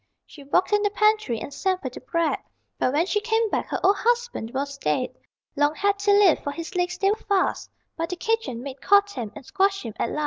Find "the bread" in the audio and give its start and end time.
1.93-2.39